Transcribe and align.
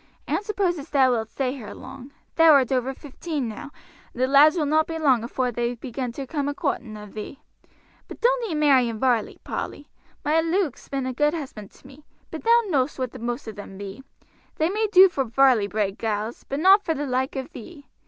I 0.27 0.31
don't 0.31 0.43
suppose 0.43 0.79
as 0.79 0.89
thou 0.89 1.11
wilt 1.11 1.29
stay 1.29 1.51
here 1.53 1.75
long; 1.75 2.09
thou 2.33 2.53
art 2.53 2.71
over 2.71 2.91
fifteen 2.91 3.47
now, 3.47 3.69
and 4.13 4.23
the 4.23 4.25
lads 4.25 4.57
will 4.57 4.65
not 4.65 4.87
be 4.87 4.97
long 4.97 5.23
afore 5.23 5.51
they 5.51 5.75
begin 5.75 6.11
to 6.13 6.25
come 6.25 6.47
a 6.47 6.55
coorting 6.55 6.97
of 6.97 7.13
thee. 7.13 7.39
But 8.07 8.19
doan't 8.19 8.49
ee 8.49 8.55
marry 8.55 8.89
in 8.89 8.97
Varley, 8.97 9.37
Polly. 9.43 9.89
My 10.25 10.41
Luke's 10.41 10.89
been 10.89 11.05
a 11.05 11.13
good 11.13 11.35
husband 11.35 11.69
to 11.73 11.85
me. 11.85 12.03
But 12.31 12.43
thou 12.43 12.63
know'st 12.65 12.97
what 12.97 13.11
the 13.11 13.19
most 13.19 13.47
of 13.47 13.55
them 13.57 13.77
be 13.77 14.03
they 14.55 14.71
may 14.71 14.87
do 14.91 15.07
for 15.07 15.23
Varley 15.23 15.67
bred 15.67 15.99
gals, 15.99 16.45
but 16.49 16.59
not 16.59 16.83
for 16.83 16.95
the 16.95 17.05
like 17.05 17.35
of 17.35 17.51
thee. 17.51 17.85